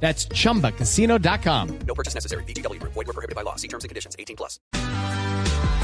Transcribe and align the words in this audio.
That's 0.00 0.28
chumbacasino.com. 0.28 1.68
No 1.86 1.94
purchase 1.94 2.14
necessary. 2.14 2.44
BGW. 2.44 2.80
Void 2.82 2.94
were 2.94 3.12
prohibited 3.12 3.34
by 3.34 3.42
law. 3.42 3.56
See 3.56 3.68
terms 3.68 3.84
and 3.84 3.90
conditions. 3.90 4.14
18 4.18 4.36
plus. 4.36 4.60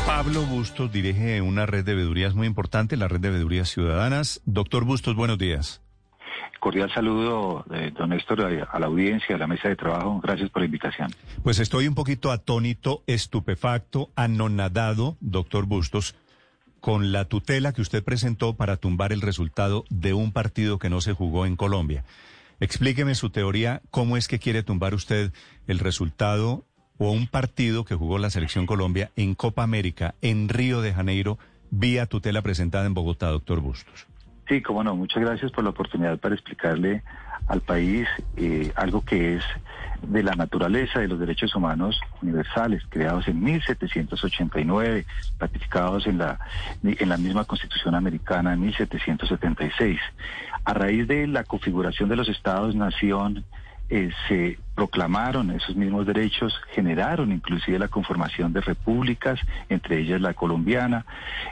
Pablo 0.07 0.43
Bustos 0.43 0.91
dirige 0.91 1.41
una 1.41 1.65
red 1.65 1.85
de 1.85 1.95
veedurías 1.95 2.35
muy 2.35 2.49
importante, 2.49 2.97
la 2.97 3.07
red 3.07 3.21
de 3.21 3.31
veedurías 3.31 3.69
ciudadanas. 3.71 4.41
Doctor 4.45 4.85
Bustos, 4.85 5.15
buenos 5.15 5.39
días. 5.39 5.81
Cordial 6.59 6.93
saludo, 6.93 7.65
eh, 7.73 7.93
don 7.97 8.11
Néstor, 8.11 8.41
a, 8.43 8.65
a 8.65 8.79
la 8.79 8.87
audiencia, 8.87 9.35
a 9.35 9.39
la 9.39 9.47
mesa 9.47 9.69
de 9.69 9.77
trabajo. 9.77 10.21
Gracias 10.23 10.51
por 10.51 10.63
la 10.63 10.67
invitación. 10.67 11.11
Pues 11.43 11.59
estoy 11.59 11.89
un 11.89 11.95
poquito 11.95 12.31
atónito, 12.31 13.03
estupefacto, 13.07 14.11
anonadado, 14.17 15.17
doctor 15.21 15.67
Bustos, 15.67 16.15
con 16.81 17.13
la 17.13 17.25
tutela 17.25 17.73
que 17.73 17.81
usted 17.81 18.03
presentó 18.03 18.55
para 18.55 18.77
tumbar 18.77 19.13
el 19.13 19.23
resultado 19.23 19.85
de 19.89 20.15
un 20.15 20.33
partido 20.33 20.79
que 20.79 20.91
no 20.91 21.01
se 21.01 21.13
jugó 21.13 21.47
en 21.47 21.57
Colombia. 21.57 22.05
Explíqueme 22.61 23.15
su 23.15 23.31
teoría, 23.31 23.83
cómo 23.91 24.17
es 24.17 24.29
que 24.29 24.39
quiere 24.39 24.63
tumbar 24.63 24.95
usted 24.95 25.33
el 25.67 25.79
resultado 25.79 26.65
o 26.99 27.11
un 27.11 27.27
partido 27.27 27.85
que 27.85 27.95
jugó 27.95 28.19
la 28.19 28.31
selección 28.31 28.67
Colombia 28.67 29.11
en 29.17 29.35
Copa 29.35 29.63
América, 29.63 30.15
en 30.23 30.49
Río 30.49 30.81
de 30.81 30.95
Janeiro, 30.95 31.39
vía 31.71 32.07
tutela 32.07 32.43
presentada 32.43 32.87
en 32.87 32.95
Bogotá, 32.95 33.29
doctor 33.29 33.61
Bustos. 33.61 34.07
Sí, 34.49 34.61
cómo 34.61 34.83
no. 34.83 34.97
Muchas 34.97 35.23
gracias 35.23 35.53
por 35.53 35.65
la 35.65 35.71
oportunidad 35.71 36.19
para 36.19 36.35
explicarle 36.35 37.03
al 37.47 37.61
país 37.61 38.09
eh, 38.37 38.73
algo 38.77 39.05
que 39.05 39.37
es 39.37 39.45
de 40.03 40.23
la 40.23 40.35
naturaleza 40.35 41.01
de 41.01 41.09
los 41.09 41.19
derechos 41.19 41.55
humanos 41.55 42.01
universales, 42.21 42.83
creados 42.89 43.29
en 43.29 43.43
1789, 43.43 45.07
ratificados 45.39 46.07
en 46.07 46.19
la, 46.19 46.41
en 46.83 47.09
la 47.09 47.17
misma 47.17 47.45
Constitución 47.45 47.95
americana 47.95 48.53
en 48.53 48.61
1776. 48.61 50.01
A 50.65 50.75
raíz 50.75 51.07
de 51.07 51.27
la 51.27 51.45
configuración 51.45 52.09
de 52.09 52.17
los 52.17 52.29
estados-nación, 52.29 53.45
eh, 53.91 54.11
se 54.27 54.59
proclamaron 54.75 55.51
esos 55.51 55.77
mismos 55.77 56.07
derechos, 56.07 56.59
generaron 56.73 57.31
inclusive 57.31 57.79
la 57.79 57.89
conformación 57.89 58.53
de 58.53 58.63
repúblicas, 58.63 59.39
entre 59.69 59.99
ellas 59.99 60.21
la 60.21 60.35
colombiana, 60.35 61.05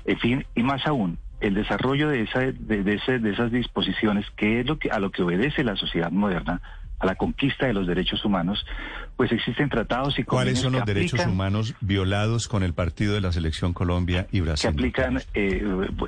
en 0.06 0.18
fin, 0.18 0.46
y 0.54 0.62
más 0.62 0.86
aún, 0.86 1.18
el 1.40 1.54
desarrollo 1.54 2.08
de, 2.08 2.22
esa, 2.22 2.40
de, 2.40 2.82
de, 2.82 2.94
ese, 2.94 3.18
de 3.18 3.30
esas 3.30 3.50
disposiciones, 3.50 4.26
que 4.36 4.60
es 4.60 4.66
lo 4.66 4.78
que, 4.78 4.90
a 4.90 4.98
lo 4.98 5.10
que 5.10 5.22
obedece 5.22 5.64
la 5.64 5.76
sociedad 5.76 6.10
moderna, 6.10 6.60
a 7.00 7.06
la 7.06 7.14
conquista 7.14 7.66
de 7.66 7.72
los 7.72 7.86
derechos 7.86 8.24
humanos, 8.24 8.64
pues 9.16 9.32
existen 9.32 9.70
tratados 9.70 10.18
y 10.18 10.24
¿Cuáles 10.24 10.58
son 10.60 10.72
los 10.72 10.84
que 10.84 10.92
derechos 10.92 11.26
humanos 11.26 11.74
violados 11.80 12.46
con 12.46 12.62
el 12.62 12.74
partido 12.74 13.14
de 13.14 13.22
la 13.22 13.32
selección 13.32 13.72
Colombia 13.72 14.26
y 14.30 14.38
que 14.38 14.42
Brasil? 14.42 14.70
aplican, 14.70 15.22
eh, 15.32 15.62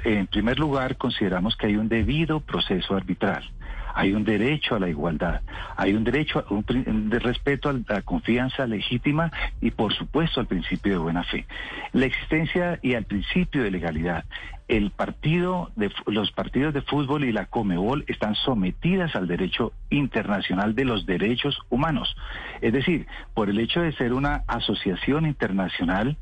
en 0.05 0.27
primer 0.27 0.59
lugar, 0.59 0.97
consideramos 0.99 1.57
que 1.57 1.69
hay 1.69 1.77
un 1.77 1.89
debido 1.89 2.41
proceso 2.41 2.95
arbitral, 2.95 3.51
hay 3.95 4.13
un 4.13 4.25
derecho 4.25 4.75
a 4.75 4.81
la 4.81 4.89
igualdad, 4.89 5.41
hay 5.77 5.95
un 5.95 6.05
derecho 6.05 6.45
a 6.49 6.53
un, 6.53 6.65
de 7.11 7.19
respeto 7.19 7.69
a 7.69 7.75
la 7.89 8.03
confianza 8.03 8.67
legítima 8.67 9.31
y, 9.61 9.71
por 9.71 9.93
supuesto, 9.95 10.41
al 10.41 10.47
principio 10.47 10.93
de 10.93 10.99
buena 10.99 11.25
fe. 11.25 11.47
La 11.93 12.07
existencia 12.07 12.79
y 12.83 12.95
al 12.95 13.05
principio 13.05 13.63
de 13.63 13.71
legalidad. 13.71 14.25
El 14.69 14.91
partido 14.91 15.71
de, 15.77 15.91
los 16.07 16.33
partidos 16.33 16.73
de 16.73 16.81
fútbol 16.83 17.25
y 17.25 17.33
la 17.33 17.47
Comebol 17.47 18.05
están 18.09 18.35
sometidas 18.37 19.15
al 19.15 19.27
derecho 19.27 19.73
internacional 19.91 20.75
de 20.75 20.85
los 20.85 21.05
derechos 21.05 21.59
humanos. 21.69 22.17
Es 22.61 22.73
decir, 22.73 23.07
por 23.35 23.51
el 23.51 23.59
hecho 23.59 23.81
de 23.83 23.93
ser 23.93 24.13
una 24.13 24.45
asociación 24.47 25.27
internacional, 25.27 26.17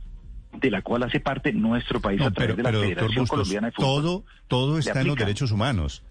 de 0.53 0.71
la 0.71 0.83
cual 0.83 1.05
hace 1.05 1.21
parte 1.21 1.53
nuestro 1.53 2.01
país 2.01 2.21
No, 2.21 2.27
a 2.27 2.31
través 2.33 2.57
pero, 2.57 2.57
de 2.57 2.63
la 2.63 2.71
pero 2.71 2.81
Federación 2.83 3.23
Bustos, 3.23 3.31
Colombiana 3.31 3.67
de 3.69 3.73
Fútbol. 3.73 4.03
todo, 4.03 4.25
todo 4.49 4.79
está 4.79 5.01
en 5.01 5.07
los 5.07 5.17
derechos 5.17 5.53
humanos. 5.53 6.03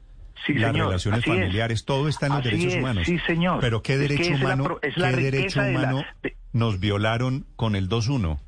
Sí, 0.46 0.54
Las 0.54 0.72
señor, 0.72 0.88
relaciones 0.88 1.20
es. 1.20 1.26
familiares, 1.26 1.86
todo 1.86 2.08
está 2.08 2.28
en 2.28 2.32
los 2.34 2.40
Así 2.42 2.50
derechos 2.50 2.74
es, 2.74 2.80
humanos. 2.80 3.04
sí, 3.06 3.20
señor. 3.28 3.60
Pero 3.60 3.82
¿qué 3.84 3.98
derecho 3.98 4.24
es 4.34 4.42
humano, 4.42 4.80
la 4.96 5.10
qué 5.12 5.16
derecho 5.18 5.62
de 5.62 5.74
la- 5.74 5.80
humano 5.80 6.04
de- 6.24 6.36
nos 6.54 6.80
violaron 6.80 7.46
con 7.56 7.76
el 7.76 7.90
2-1? 7.90 8.40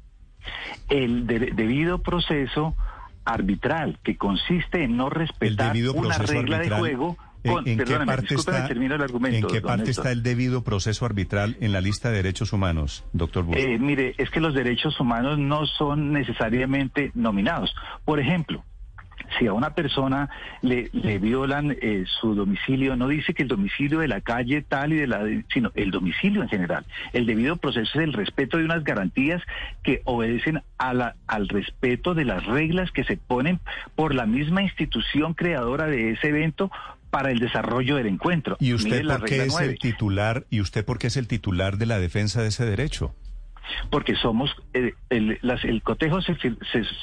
El 0.90 1.28
de- 1.28 1.52
debido 1.54 2.02
proceso 2.02 2.76
arbitral, 3.26 4.00
que 4.04 4.18
consiste 4.18 4.84
en 4.84 4.98
no 4.98 5.10
respetar 5.10 5.76
una 5.96 6.18
regla 6.18 6.58
arbitral. 6.58 6.70
de 6.70 6.70
juego. 6.80 7.18
¿En- 7.44 7.54
Con, 7.54 7.68
¿En, 7.68 7.76
qué 7.78 7.86
perdóneme, 7.86 8.06
parte 8.06 8.36
está, 8.36 8.68
el 8.68 9.02
argumento. 9.02 9.48
¿En 9.48 9.54
qué 9.54 9.62
parte 9.62 9.90
está 9.90 10.12
el 10.12 10.22
debido 10.22 10.64
proceso 10.64 11.08
arbitral 11.08 11.58
en 11.60 11.72
la 11.72 11.82
lista 11.82 12.10
de 12.12 12.18
derechos 12.18 12.54
humanos, 12.54 13.04
doctor? 13.14 13.46
Eh, 13.58 13.80
mire, 13.80 14.14
es 14.20 14.30
que 14.30 14.40
los 14.40 14.54
derechos 14.54 15.00
humanos 15.00 15.40
no 15.40 15.66
son 15.66 16.14
necesariamente 16.14 17.12
nominados. 17.16 17.74
Por 18.06 18.20
ejemplo, 18.20 18.64
si 19.38 19.48
a 19.48 19.54
una 19.54 19.74
persona 19.74 20.30
le, 20.62 20.90
le 20.94 21.20
violan 21.20 21.76
eh, 21.82 22.06
su 22.20 22.36
domicilio, 22.36 22.96
no 22.96 23.08
dice 23.08 23.34
que 23.34 23.44
el 23.44 23.48
domicilio 23.48 24.00
de 24.00 24.08
la 24.08 24.22
calle 24.22 24.62
tal 24.62 24.94
y 24.94 24.98
de 24.98 25.08
la, 25.08 25.24
sino 25.54 25.72
el 25.76 25.92
domicilio 25.92 26.42
en 26.42 26.50
general. 26.50 26.86
El 27.14 27.26
debido 27.26 27.58
proceso 27.58 28.00
es 28.00 28.04
el 28.04 28.14
respeto 28.14 28.58
de 28.58 28.66
unas 28.66 28.84
garantías 28.84 29.42
que 29.84 30.02
obedecen 30.06 30.62
a 30.78 30.94
la, 30.94 31.16
al 31.28 31.48
respeto 31.48 32.14
de 32.14 32.26
las 32.26 32.46
reglas 32.46 32.92
que 32.92 33.04
se 33.04 33.18
ponen 33.18 33.60
por 33.96 34.14
la 34.14 34.26
misma 34.26 34.62
institución 34.62 35.34
creadora 35.34 35.88
de 35.88 36.12
ese 36.12 36.30
evento 36.30 36.72
para 37.12 37.30
el 37.30 37.40
desarrollo 37.40 37.98
del 37.98 38.08
encuentro. 38.08 38.58
¿Y 38.60 38.74
usted 38.74 39.06
por 39.06 39.26
qué 39.26 39.44
es 39.44 39.60
el 39.60 39.78
titular? 39.78 40.46
¿Y 40.50 40.62
usted 40.62 40.86
por 40.86 40.98
qué 40.98 41.08
es 41.08 41.18
el 41.18 41.28
titular 41.28 41.78
de 41.78 41.86
la 41.86 42.00
defensa 42.00 42.42
de 42.42 42.48
ese 42.48 42.66
derecho? 42.66 43.14
Porque 43.90 44.16
somos 44.16 44.56
eh, 44.74 44.94
el, 45.10 45.40
las- 45.42 45.64
el 45.66 45.82
cotejo 45.84 46.22
se, 46.22 46.36
se, 46.36 46.56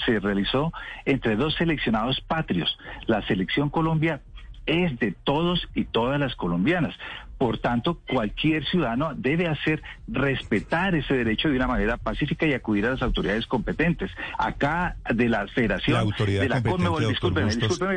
se 0.07 0.21
realizó 0.21 0.73
entre 1.05 1.37
dos 1.37 1.55
seleccionados 1.55 2.21
patrios. 2.21 2.79
La 3.07 3.27
selección 3.27 3.71
Colombia 3.71 4.21
es 4.67 4.99
de 4.99 5.13
todos 5.25 5.67
y 5.75 5.85
todas 5.85 6.21
las 6.21 6.35
colombianas. 6.37 6.95
Por 7.39 7.59
tanto, 7.59 8.01
cualquier 8.09 8.67
ciudadano 8.67 9.13
debe 9.15 9.47
hacer 9.47 9.81
respetar 10.09 10.95
ese 10.97 11.15
derecho 11.15 11.49
de 11.49 11.57
una 11.57 11.69
manera 11.69 11.97
pacífica 11.97 12.45
y 12.47 12.53
acudir 12.53 12.85
a 12.87 12.91
las 12.91 13.03
autoridades 13.03 13.47
competentes. 13.47 14.11
Acá 14.37 14.97
de 15.09 15.29
la 15.29 15.47
Federación 15.47 15.95
La 15.95 16.01
autoridad 16.01 16.43
de 16.43 16.49
la 16.49 16.57
competente, 16.57 16.85
Conmebol, 16.85 17.09
discúlpeme, 17.09 17.47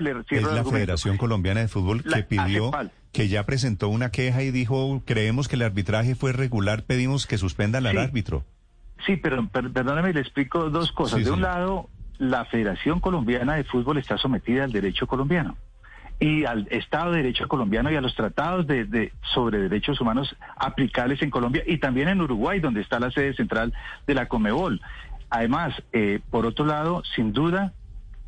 le 0.02 0.24
cierro 0.26 0.50
es 0.50 0.56
la. 0.56 0.64
Federación 0.64 1.18
Colombiana 1.18 1.60
de 1.62 1.68
Fútbol 1.68 2.02
La- 2.06 2.18
que 2.18 2.24
pidió, 2.24 2.68
ACEPAL. 2.68 2.92
Que 3.12 3.28
ya 3.28 3.46
presentó 3.46 3.90
una 3.90 4.10
queja 4.12 4.42
y 4.44 4.52
dijo, 4.52 5.02
creemos 5.06 5.48
que 5.48 5.56
el 5.56 5.64
arbitraje 5.64 6.16
fue 6.16 6.32
regular, 6.34 6.84
pedimos 6.84 7.28
que 7.28 7.38
suspendan 7.38 7.86
al 7.86 7.94
Sí. 7.94 7.98
árbitro. 8.00 8.44
Sí, 9.06 9.18
pero 9.18 9.46
per- 9.48 9.72
perdóneme, 9.72 10.14
le 10.14 10.22
explico 10.22 10.70
dos 10.70 10.92
cosas. 10.92 11.20
Sí, 11.20 11.26
de 11.26 11.32
un 11.32 11.38
señor. 11.38 11.52
lado, 11.52 11.90
la 12.20 12.46
Federación 12.46 13.00
Colombiana 13.00 13.56
de 13.56 13.64
Fútbol 13.64 13.98
está 13.98 14.18
sometida 14.18 14.64
al 14.64 14.72
derecho 14.72 15.08
colombiano 15.08 15.58
y 16.20 16.46
al 16.46 16.68
Estado 16.70 17.12
de 17.12 17.18
Derecho 17.24 17.48
colombiano 17.48 17.92
y 17.92 17.96
a 17.96 18.02
los 18.02 18.14
tratados 18.16 18.68
de, 18.68 18.86
de- 18.86 19.12
sobre 19.34 19.58
derechos 19.58 20.00
humanos 20.00 20.36
aplicables 20.56 21.22
en 21.24 21.32
Colombia 21.32 21.64
y 21.66 21.80
también 21.80 22.08
en 22.10 22.22
Uruguay, 22.22 22.60
donde 22.60 22.82
está 22.82 23.00
la 23.00 23.10
sede 23.12 23.34
central 23.34 23.74
de 24.06 24.14
la 24.14 24.28
Comebol. 24.28 24.80
Además, 25.32 25.74
eh, 25.94 26.20
por 26.30 26.46
otro 26.46 26.66
lado, 26.66 27.02
sin 27.16 27.34
duda, 27.34 27.74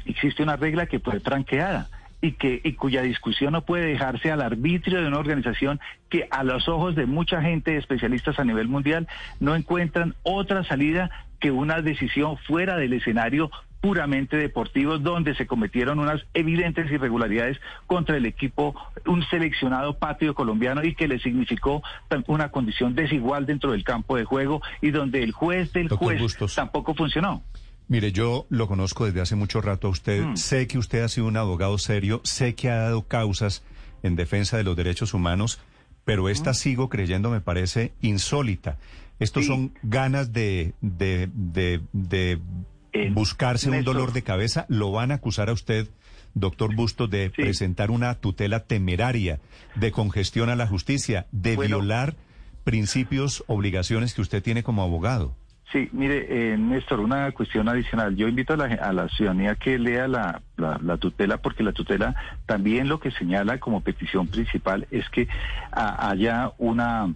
existe 0.06 0.42
una 0.42 0.56
regla 0.56 0.88
que 0.88 1.00
fue 1.00 1.20
franqueada 1.20 1.88
y 2.24 2.32
que 2.32 2.62
y 2.64 2.74
cuya 2.74 3.02
discusión 3.02 3.52
no 3.52 3.66
puede 3.66 3.86
dejarse 3.88 4.32
al 4.32 4.42
arbitrio 4.42 5.02
de 5.02 5.08
una 5.08 5.20
organización 5.20 5.82
que 6.10 6.26
a 6.32 6.46
los 6.46 6.70
ojos 6.70 6.96
de 6.96 7.06
mucha 7.06 7.42
gente 7.42 7.76
especialistas 7.76 8.40
a 8.40 8.46
nivel 8.46 8.70
mundial 8.70 9.10
no 9.42 9.56
encuentran 9.56 10.16
otra 10.24 10.64
salida 10.64 11.12
que 11.42 11.52
una 11.52 11.82
decisión 11.82 12.38
fuera 12.38 12.78
del 12.78 12.94
escenario 12.94 13.52
puramente 13.82 14.38
deportivo 14.38 15.00
donde 15.00 15.36
se 15.36 15.46
cometieron 15.46 16.00
unas 16.00 16.26
evidentes 16.34 16.90
irregularidades 16.90 17.60
contra 17.88 18.16
el 18.16 18.26
equipo, 18.26 18.74
un 19.06 19.22
seleccionado 19.26 20.00
patrio 20.00 20.34
colombiano 20.34 20.82
y 20.86 20.96
que 20.96 21.10
le 21.10 21.20
significó 21.20 21.84
una 22.28 22.48
condición 22.52 22.96
desigual 22.96 23.46
dentro 23.46 23.74
del 23.74 23.84
campo 23.84 24.16
de 24.16 24.24
juego 24.24 24.62
y 24.82 24.92
donde 24.92 25.22
el 25.22 25.34
juez 25.34 25.74
del 25.74 25.90
Doctor 25.90 26.08
juez 26.08 26.22
Bustos. 26.22 26.56
tampoco 26.56 26.94
funcionó. 26.94 27.44
Mire, 27.88 28.12
yo 28.12 28.46
lo 28.50 28.68
conozco 28.68 29.06
desde 29.06 29.22
hace 29.22 29.36
mucho 29.36 29.62
rato 29.62 29.88
a 29.88 29.92
usted, 29.92 30.24
Mm. 30.26 30.36
sé 30.38 30.68
que 30.68 30.78
usted 30.78 31.02
ha 31.04 31.10
sido 31.10 31.28
un 31.28 31.38
abogado 31.38 31.78
serio, 31.78 32.22
sé 32.24 32.56
que 32.56 32.70
ha 32.70 32.78
dado 32.78 33.04
causas 33.08 33.64
en 34.04 34.16
defensa 34.16 34.58
de 34.58 34.64
los 34.64 34.76
derechos 34.76 35.14
humanos, 35.14 35.60
pero 36.06 36.30
esta 36.30 36.54
sigo 36.54 36.90
creyendo 36.90 37.30
me 37.30 37.42
parece 37.42 37.94
insólita. 38.02 38.78
Estos 39.20 39.44
Sí. 39.44 39.50
son 39.50 39.74
ganas 39.84 40.34
de, 40.34 40.74
de, 40.82 41.30
de, 41.34 41.82
de 41.94 42.40
Eh, 42.96 43.10
buscarse 43.12 43.70
un 43.72 43.84
dolor 43.84 44.14
de 44.14 44.22
cabeza. 44.22 44.66
Lo 44.70 44.92
van 44.92 45.12
a 45.12 45.16
acusar 45.16 45.50
a 45.50 45.54
usted, 45.54 45.88
doctor 46.36 46.76
Bustos, 46.76 47.10
de 47.10 47.28
Sí. 47.36 47.42
presentar 47.42 47.90
una 47.90 48.14
tutela 48.16 48.62
temeraria, 48.66 49.40
de 49.76 49.92
congestión 49.92 50.50
a 50.50 50.56
la 50.56 50.68
justicia, 50.68 51.26
de 51.32 51.56
Bueno. 51.56 51.78
violar 51.80 52.16
principios, 52.64 53.44
obligaciones 53.48 54.14
que 54.14 54.22
usted 54.22 54.42
tiene 54.44 54.62
como 54.64 54.84
abogado. 54.84 55.36
Sí, 55.72 55.90
mire, 55.92 56.28
eh, 56.30 56.58
Néstor, 56.58 57.00
una 57.00 57.32
cuestión 57.32 57.68
adicional. 57.68 58.16
Yo 58.16 58.28
invito 58.28 58.54
a 58.54 58.58
la, 58.58 58.66
a 58.66 59.10
ciudadanía 59.10 59.56
que 59.56 59.80
lea 59.80 60.08
la, 60.08 60.42
la, 60.56 60.80
la, 60.84 60.98
tutela, 60.98 61.38
porque 61.38 61.64
la 61.64 61.72
tutela 61.72 62.16
también 62.46 62.88
lo 62.88 63.00
que 63.00 63.10
señala 63.10 63.60
como 63.60 63.82
petición 63.82 64.28
principal 64.28 64.88
es 64.92 65.10
que 65.10 65.28
a, 65.72 66.10
haya 66.10 66.52
una, 66.60 67.12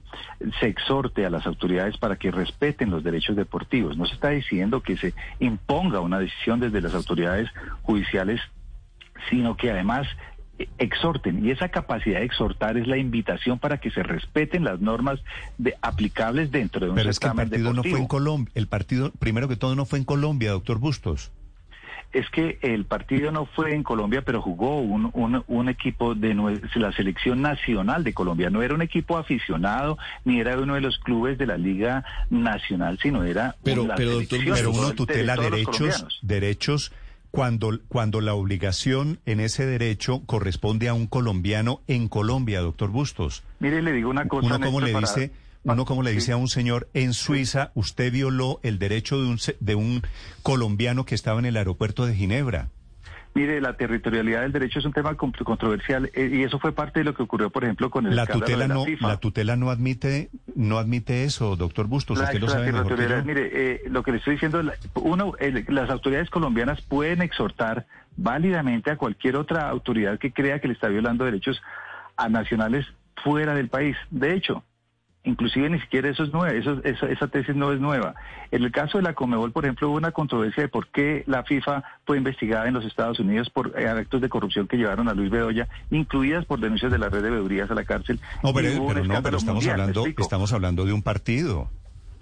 se 0.59 0.67
exhorte 0.67 1.25
a 1.25 1.29
las 1.29 1.45
autoridades 1.45 1.97
para 1.97 2.15
que 2.15 2.31
respeten 2.31 2.89
los 2.89 3.03
derechos 3.03 3.35
deportivos. 3.35 3.95
No 3.95 4.05
se 4.05 4.15
está 4.15 4.29
diciendo 4.29 4.81
que 4.81 4.97
se 4.97 5.13
imponga 5.39 5.99
una 5.99 6.17
decisión 6.17 6.59
desde 6.59 6.81
las 6.81 6.95
autoridades 6.95 7.49
judiciales 7.83 8.41
sino 9.29 9.57
que 9.57 9.71
además 9.71 10.07
exhorten 10.77 11.45
y 11.45 11.51
esa 11.51 11.69
capacidad 11.69 12.19
de 12.19 12.25
exhortar 12.25 12.77
es 12.77 12.87
la 12.87 12.97
invitación 12.97 13.59
para 13.59 13.79
que 13.79 13.91
se 13.91 14.03
respeten 14.03 14.63
las 14.63 14.79
normas 14.79 15.19
de, 15.57 15.75
aplicables 15.81 16.51
dentro 16.51 16.85
de 16.85 16.89
un 16.89 16.95
Pero 16.95 17.09
es 17.09 17.19
que 17.19 17.27
el 17.27 17.33
partido 17.33 17.57
deportivo. 17.69 17.83
no 17.83 17.89
fue 17.89 17.99
en 17.99 18.07
Colombia, 18.07 18.51
el 18.55 18.67
partido 18.67 19.11
primero 19.19 19.47
que 19.47 19.55
todo 19.55 19.75
no 19.75 19.85
fue 19.85 19.99
en 19.99 20.05
Colombia, 20.05 20.51
doctor 20.51 20.79
Bustos. 20.79 21.31
Es 22.13 22.29
que 22.29 22.57
el 22.61 22.85
partido 22.85 23.31
no 23.31 23.45
fue 23.45 23.75
en 23.75 23.83
Colombia, 23.83 24.21
pero 24.21 24.41
jugó 24.41 24.79
un, 24.79 25.11
un, 25.13 25.43
un 25.45 25.69
equipo 25.69 26.15
de 26.15 26.33
la 26.75 26.91
selección 26.93 27.41
nacional 27.41 28.05
de 28.05 28.13
Colombia. 28.13 28.49
No 28.49 28.61
era 28.61 28.73
un 28.73 28.81
equipo 28.81 29.17
aficionado, 29.17 29.97
ni 30.23 30.39
era 30.39 30.57
uno 30.57 30.75
de 30.75 30.81
los 30.81 30.97
clubes 30.99 31.37
de 31.37 31.45
la 31.45 31.57
Liga 31.57 32.05
Nacional, 32.29 32.97
sino 33.01 33.25
era 33.25 33.57
pero, 33.61 33.87
pero, 33.97 34.13
doctor, 34.13 34.39
pero 34.41 34.71
uno 34.71 34.93
tutela 34.93 35.35
de 35.35 35.49
derechos, 35.49 36.19
derechos 36.21 36.93
cuando, 37.31 37.79
cuando 37.87 38.21
la 38.21 38.33
obligación 38.33 39.19
en 39.25 39.39
ese 39.39 39.65
derecho 39.65 40.21
corresponde 40.25 40.87
a 40.87 40.93
un 40.93 41.07
colombiano 41.07 41.81
en 41.87 42.07
Colombia, 42.07 42.61
doctor 42.61 42.89
Bustos. 42.89 43.43
Mire, 43.59 43.81
le 43.81 43.91
digo 43.91 44.09
una 44.09 44.27
cosa. 44.27 44.45
Uno 44.45 44.59
como 44.59 44.81
le 44.81 44.93
dice, 44.93 45.31
uno 45.63 45.85
como 45.85 46.03
le 46.03 46.11
dice 46.11 46.31
a 46.31 46.37
un 46.37 46.47
señor 46.47 46.89
en 46.93 47.13
Suiza, 47.13 47.71
usted 47.75 48.11
violó 48.11 48.59
el 48.63 48.79
derecho 48.79 49.21
de 49.21 49.27
un, 49.27 49.39
de 49.59 49.75
un 49.75 50.01
colombiano 50.43 51.05
que 51.05 51.15
estaba 51.15 51.39
en 51.39 51.45
el 51.45 51.57
aeropuerto 51.57 52.05
de 52.05 52.15
Ginebra. 52.15 52.69
Mire, 53.37 53.61
la 53.61 53.73
territorialidad 53.77 54.41
del 54.41 54.51
derecho 54.51 54.79
es 54.79 54.85
un 54.85 54.93
tema 54.93 55.13
controversial 55.13 56.09
eh, 56.15 56.27
y 56.33 56.41
eso 56.41 56.57
fue 56.57 56.71
parte 56.71 57.01
de 57.01 57.03
lo 57.03 57.13
que 57.13 57.21
ocurrió, 57.21 57.51
por 57.51 57.63
ejemplo, 57.63 57.91
con 57.91 58.07
el 58.07 58.15
la 58.15 58.25
tutela 58.25 58.63
de 58.63 58.67
la 58.67 58.73
no 58.73 58.83
FIFA. 58.83 59.07
la 59.09 59.17
tutela 59.17 59.55
no 59.55 59.69
admite 59.69 60.31
no 60.55 60.79
admite 60.79 61.23
eso, 61.23 61.55
doctor 61.55 61.85
Bustos. 61.85 62.17
La 62.17 62.23
usted 62.23 62.39
lo 62.39 62.47
sabe 62.47 62.71
mejor 62.71 62.95
que 62.95 63.07
yo. 63.07 63.23
Mire, 63.23 63.49
eh, 63.53 63.81
lo 63.91 64.01
que 64.01 64.13
le 64.13 64.17
estoy 64.17 64.33
diciendo, 64.33 64.63
uno, 64.95 65.33
el, 65.37 65.65
las 65.69 65.91
autoridades 65.91 66.31
colombianas 66.31 66.81
pueden 66.81 67.21
exhortar 67.21 67.85
válidamente 68.15 68.89
a 68.89 68.97
cualquier 68.97 69.35
otra 69.35 69.69
autoridad 69.69 70.17
que 70.17 70.33
crea 70.33 70.59
que 70.59 70.69
le 70.69 70.73
está 70.73 70.87
violando 70.87 71.23
derechos 71.23 71.61
a 72.15 72.29
nacionales 72.29 72.87
fuera 73.23 73.53
del 73.53 73.69
país. 73.69 73.95
De 74.09 74.33
hecho, 74.33 74.63
inclusive 75.27 75.69
ni 75.69 75.79
siquiera 75.79 76.09
eso 76.09 76.23
es 76.23 76.33
nuevo, 76.33 76.47
eso, 76.47 76.81
esa, 76.83 77.07
esa 77.07 77.27
tesis 77.27 77.55
no 77.55 77.71
es 77.71 77.79
nueva. 77.79 78.15
En 78.51 78.63
el 78.63 78.71
caso 78.71 78.97
de 78.97 79.03
la 79.03 79.13
Comebol, 79.13 79.51
por 79.51 79.65
ejemplo, 79.65 79.89
hubo 79.89 79.97
una 79.97 80.11
controversia 80.11 80.63
de 80.63 80.69
por 80.69 80.87
qué 80.87 81.23
la 81.27 81.43
FIFA 81.43 81.83
fue 82.05 82.17
investigada 82.17 82.67
en 82.67 82.73
los 82.73 82.85
Estados 82.85 83.19
Unidos 83.19 83.49
por 83.49 83.73
eh, 83.77 83.87
actos 83.87 84.21
de 84.21 84.29
corrupción 84.29 84.67
que 84.67 84.77
llevaron 84.77 85.09
a 85.09 85.13
Luis 85.13 85.29
Bedoya, 85.29 85.67
incluidas 85.91 86.45
por 86.45 86.59
denuncias 86.59 86.91
de 86.91 86.97
la 86.97 87.09
red 87.09 87.21
de 87.21 87.29
veedurías 87.29 87.69
a 87.69 87.75
la 87.75 87.83
cárcel. 87.83 88.19
No, 88.41 88.53
pero, 88.53 88.69
pero 88.87 89.03
no, 89.03 89.21
pero 89.21 89.37
estamos 89.37 89.65
mundial, 89.65 89.81
hablando, 89.81 90.05
estamos 90.17 90.53
hablando 90.53 90.85
de 90.85 90.93
un 90.93 91.03
partido. 91.03 91.69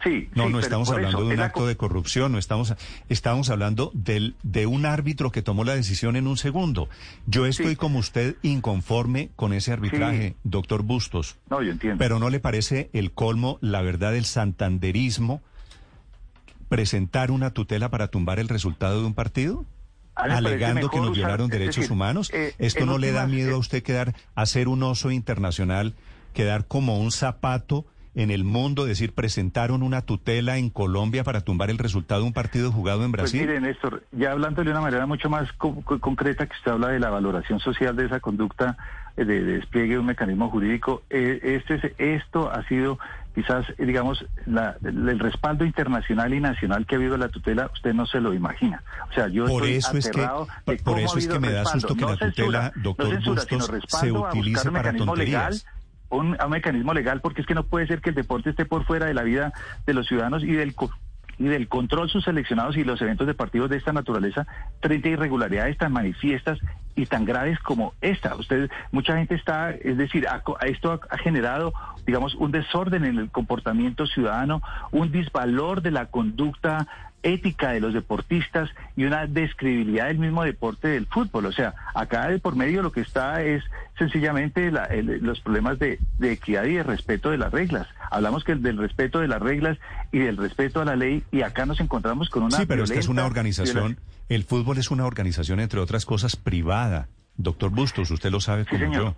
Sí, 0.06 0.30
no, 0.36 0.46
sí, 0.46 0.52
no 0.54 0.60
estamos 0.60 0.90
hablando 0.92 1.18
eso, 1.18 1.28
de 1.28 1.34
un 1.34 1.40
la... 1.40 1.46
acto 1.48 1.66
de 1.66 1.75
corrupción, 1.75 2.31
no 2.31 2.38
estamos, 2.38 2.75
estamos 3.10 3.50
hablando 3.50 3.90
del, 3.94 4.36
de 4.44 4.68
un 4.68 4.86
árbitro 4.86 5.31
que 5.31 5.42
tomó 5.42 5.63
la 5.63 5.75
decisión 5.75 6.16
en 6.16 6.28
un 6.28 6.38
segundo. 6.38 6.88
Yo 7.25 7.46
estoy 7.48 7.72
Sí. 7.72 7.75
como 7.75 8.00
usted 8.00 8.36
inconforme 8.44 9.31
con 9.36 9.52
ese 9.52 9.72
arbitraje, 9.74 10.30
Sí. 10.30 10.36
doctor 10.44 10.84
Bustos. 10.84 11.38
No, 11.50 11.62
yo 11.63 11.72
entiendo. 11.72 11.98
Pero 11.98 12.19
¿no 12.19 12.30
le 12.30 12.40
parece 12.40 12.90
el 12.94 13.12
colmo, 13.13 13.57
la 13.62 13.81
verdad, 13.81 14.12
del 14.13 14.25
santanderismo 14.25 15.42
presentar 16.69 17.31
una 17.31 17.51
tutela 17.51 17.90
para 17.90 18.08
tumbar 18.10 18.40
el 18.40 18.48
resultado 18.50 19.01
de 19.01 19.08
un 19.08 19.13
partido? 19.13 19.66
Alegando 20.16 20.90
que 20.90 20.98
nos 21.01 21.12
violaron 21.16 21.50
derechos 21.50 21.75
decir, 21.78 21.92
humanos. 21.92 22.31
eh, 22.34 22.54
¿Esto 22.58 22.86
no 22.86 22.98
le 22.98 23.12
da 23.12 23.28
miedo 23.28 23.50
a 23.50 23.56
eh, 23.56 23.60
usted 23.60 23.84
quedar, 23.84 24.16
a 24.34 24.46
ser 24.46 24.69
un 24.69 24.81
oso 24.84 25.12
internacional, 25.12 25.94
quedar 26.34 26.68
como 26.68 27.00
un 27.00 27.12
zapato 27.12 27.86
en 28.16 28.32
el 28.32 28.44
mundo, 28.46 28.86
decir, 28.86 29.14
presentaron 29.14 29.84
una 29.84 30.02
tutela 30.02 30.58
en 30.58 30.70
Colombia 30.70 31.24
para 31.26 31.42
tumbar 31.42 31.70
el 31.70 31.78
resultado 31.78 32.22
de 32.22 32.28
un 32.28 32.34
partido 32.34 32.72
jugado 32.72 33.04
en 33.04 33.12
Pues 33.12 33.24
Brasil? 33.24 33.42
mire, 33.42 33.60
Néstor, 33.60 34.04
ya 34.14 34.32
hablando 34.32 34.64
de 34.64 34.72
una 34.72 34.80
manera 34.82 35.06
mucho 35.06 35.30
más 35.30 35.52
co- 35.54 35.82
co- 35.84 36.00
concreta, 36.00 36.46
que 36.48 36.56
usted 36.56 36.72
habla 36.72 36.88
de 36.90 37.00
la 37.00 37.10
valoración 37.10 37.60
social 37.60 37.96
de 37.96 38.06
esa 38.06 38.22
conducta, 38.22 38.78
eh, 39.18 39.26
de, 39.26 39.44
de 39.44 39.54
despliegue 39.58 39.94
de 39.94 40.00
un 40.00 40.06
mecanismo 40.06 40.50
jurídico, 40.50 41.04
eh, 41.10 41.40
este, 41.62 41.76
es- 41.76 41.94
esto 42.24 42.50
ha 42.52 42.66
sido 42.68 42.98
quizás, 43.34 43.66
eh, 43.78 43.86
digamos, 43.86 44.26
la- 44.46 44.78
el 44.82 45.20
respaldo 45.20 45.66
internacional 45.66 46.34
y 46.34 46.40
nacional 46.40 46.86
que 46.86 46.96
ha 46.96 46.98
habido 46.98 47.18
la 47.18 47.28
tutela, 47.28 47.70
usted 47.74 47.94
no 47.94 48.06
se 48.06 48.22
lo 48.22 48.34
imagina. 48.34 48.82
O 49.10 49.14
sea, 49.14 49.28
yo 49.28 49.46
Por 49.46 49.64
estoy 49.64 49.76
eso 49.76 49.98
es 49.98 50.06
que- 50.06 50.22
aterrado 50.22 50.48
por- 50.86 51.00
eso 51.02 51.16
ha 51.16 51.20
es 51.20 51.28
que 51.28 51.40
me 51.40 51.52
da 51.52 51.64
respaldo. 51.64 51.80
susto 51.82 51.96
que 51.96 52.02
No 52.02 52.08
la 52.08 52.14
tutela, 52.16 52.32
censura, 52.34 52.72
doctor 52.82 53.06
no 53.08 53.12
censura, 53.12 53.42
Bustos, 53.78 54.00
se 54.00 54.12
utilice 54.14 54.72
para 54.72 54.84
mecanismo 54.94 55.16
legal 55.18 55.42
tonterías. 55.52 55.66
Un, 56.16 56.36
a 56.40 56.46
un 56.46 56.52
mecanismo 56.52 56.94
legal 56.94 57.22
porque 57.22 57.42
es 57.42 57.48
que 57.48 57.56
no 57.56 57.64
puede 57.64 57.88
ser 57.88 58.02
que 58.02 58.10
el 58.10 58.16
deporte 58.16 58.50
esté 58.50 58.66
por 58.66 58.86
fuera 58.86 59.06
de 59.06 59.14
la 59.14 59.24
vida 59.24 59.54
de 59.86 59.94
los 59.94 60.08
ciudadanos 60.08 60.44
y 60.44 60.52
del 60.54 60.76
y 61.38 61.44
del 61.46 61.68
control 61.68 62.10
sus 62.10 62.24
seleccionados 62.24 62.78
y 62.78 62.86
los 62.86 63.02
eventos 63.02 63.28
deportivos 63.28 63.70
de 63.70 63.76
esta 63.76 63.92
naturaleza 63.92 64.48
frente 64.82 65.10
a 65.10 65.12
irregularidades 65.12 65.78
tan 65.78 65.92
manifiestas 65.92 66.60
y 66.96 67.08
tan 67.08 67.26
graves 67.26 67.60
como 67.60 67.94
esta. 68.00 68.36
Usted, 68.38 68.72
mucha 68.94 69.18
gente 69.18 69.36
está, 69.36 69.72
es 69.72 69.98
decir, 69.98 70.30
ha 70.30 70.40
co- 70.40 70.58
esto 70.62 70.94
ha, 70.94 71.00
ha 71.14 71.18
generado, 71.18 71.74
digamos, 72.08 72.36
un 72.36 72.52
desorden 72.52 73.04
en 73.04 73.18
el 73.20 73.32
comportamiento 73.32 74.06
ciudadano, 74.08 74.62
un 74.92 75.12
disvalor 75.12 75.82
de 75.82 75.92
la 75.92 76.06
conducta 76.06 76.88
ética 77.25 77.72
de 77.72 77.80
los 77.81 77.94
deportistas 77.94 78.69
y 78.95 79.04
una 79.06 79.25
descredibilidad 79.27 80.06
del 80.07 80.19
mismo 80.19 80.44
deporte 80.44 80.88
del 80.88 81.07
fútbol. 81.07 81.48
O 81.48 81.51
sea, 81.51 81.74
acá 81.94 82.27
de 82.30 82.39
por 82.39 82.56
medio 82.56 82.81
lo 82.83 82.92
que 82.92 83.01
está 83.01 83.42
es 83.42 83.63
sencillamente 83.98 84.72
la- 84.72 84.86
el- 84.86 85.24
los 85.24 85.39
problemas 85.42 85.80
de, 85.80 86.00
de 86.19 86.31
equidad 86.33 86.66
y 86.66 86.74
de 86.75 86.83
respeto 86.83 87.31
de 87.31 87.38
las 87.38 87.51
reglas. 87.51 87.88
Hablamos 88.12 88.44
que 88.44 88.56
del 88.56 88.77
respeto 88.77 89.19
de 89.19 89.27
las 89.27 89.42
reglas 89.42 89.77
y 90.12 90.19
del 90.19 90.38
respeto 90.38 90.81
a 90.81 90.86
la 90.86 90.95
ley 90.95 91.24
y 91.31 91.42
acá 91.42 91.66
nos 91.66 91.80
encontramos 91.80 92.30
con 92.30 92.44
una 92.44 92.57
Sí, 92.57 92.66
pero 92.66 92.83
esta 92.83 93.00
es 93.00 93.07
una 93.07 93.25
organización, 93.25 93.98
el 94.30 94.44
fútbol 94.44 94.77
es 94.77 94.92
una 94.92 95.06
organización, 95.06 95.60
entre 95.60 95.80
otras 95.80 96.06
cosas, 96.06 96.36
privada. 96.36 97.07
Doctor 97.38 97.69
Bustos, 97.72 98.12
usted 98.12 98.31
lo 98.31 98.39
sabe 98.39 98.66
como 98.66 98.94
yo. 98.94 99.16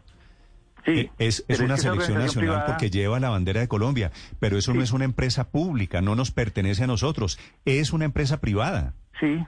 Sí, 0.87 0.99
Eh, 1.01 1.11
Es, 1.19 1.43
es 1.49 1.59
una 1.59 1.75
selección 1.77 2.17
nacional 2.17 2.29
privada- 2.55 2.65
porque 2.65 2.89
lleva 2.89 3.19
la 3.19 3.29
bandera 3.29 3.59
de 3.59 3.67
Colombia, 3.67 4.11
pero 4.39 4.57
eso 4.57 4.73
no 4.73 4.81
es 4.81 4.93
una 4.93 5.03
empresa 5.05 5.49
pública, 5.49 6.01
no 6.01 6.15
nos 6.15 6.31
pertenece 6.31 6.85
a 6.85 6.87
nosotros, 6.87 7.37
es 7.65 7.91
una 7.93 8.05
empresa 8.05 8.39
privada. 8.39 8.93
Sí, 9.19 9.45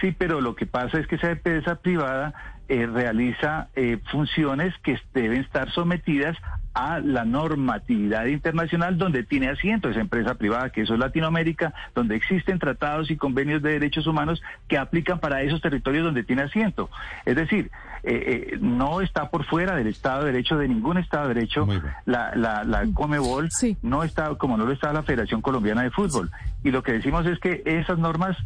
sí, 0.00 0.14
pero 0.16 0.40
lo 0.40 0.54
que 0.54 0.66
pasa 0.66 0.98
es 1.00 1.06
que 1.08 1.16
esa 1.16 1.32
empresa 1.32 1.74
privada 1.76 2.32
eh, 2.68 2.86
realiza 2.86 3.68
eh, 3.74 3.98
funciones 4.12 4.72
que 4.84 4.98
deben 5.14 5.40
estar 5.40 5.70
sometidas 5.72 6.36
a 6.78 7.00
la 7.00 7.24
normatividad 7.24 8.26
internacional 8.26 8.98
donde 8.98 9.24
tiene 9.24 9.48
asiento 9.48 9.88
esa 9.90 10.00
empresa 10.00 10.36
privada, 10.36 10.70
que 10.70 10.82
eso 10.82 10.94
es 10.94 11.00
Latinoamérica, 11.00 11.74
donde 11.92 12.14
existen 12.14 12.60
tratados 12.60 13.10
y 13.10 13.16
convenios 13.16 13.62
de 13.62 13.72
derechos 13.72 14.06
humanos 14.06 14.40
que 14.68 14.78
aplican 14.78 15.18
para 15.18 15.42
esos 15.42 15.60
territorios 15.60 16.04
donde 16.04 16.22
tiene 16.22 16.42
asiento. 16.42 16.88
Es 17.26 17.34
decir, 17.34 17.72
eh, 18.04 18.52
eh, 18.52 18.58
no 18.60 19.00
está 19.00 19.28
por 19.28 19.44
fuera 19.44 19.74
del 19.74 19.88
Estado 19.88 20.20
de 20.20 20.30
Derecho, 20.30 20.56
de 20.56 20.68
ningún 20.68 20.98
Estado 20.98 21.26
de 21.26 21.34
Derecho, 21.34 21.66
la, 22.06 22.36
la, 22.36 22.62
la 22.62 22.86
Comebol 22.94 23.50
Sí. 23.50 23.76
no 23.82 24.04
está, 24.04 24.36
como 24.36 24.56
no 24.56 24.64
lo 24.64 24.70
está 24.72 24.92
la 24.92 25.02
Federación 25.02 25.42
Colombiana 25.42 25.82
de 25.82 25.90
Fútbol. 25.90 26.30
Y 26.62 26.70
lo 26.70 26.84
que 26.84 26.92
decimos 26.92 27.26
es 27.26 27.40
que 27.40 27.60
esas 27.64 27.98
normas 27.98 28.36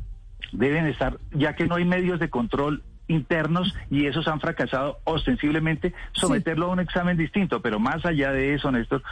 deben 0.52 0.86
estar, 0.86 1.18
ya 1.32 1.54
que 1.54 1.66
no 1.66 1.74
hay 1.74 1.84
medios 1.84 2.18
de 2.18 2.30
control 2.30 2.82
internos 3.12 3.74
y 3.90 4.06
esos 4.06 4.26
han 4.28 4.40
fracasado 4.40 4.98
ostensiblemente, 5.04 5.92
someterlo 6.12 6.66
a 6.66 6.70
un 6.70 6.80
examen 6.80 7.16
distinto. 7.16 7.60
Pero 7.62 7.78
más 7.78 8.04
allá 8.04 8.32
de 8.32 8.54
eso, 8.54 8.70
Néstor, 8.70 9.02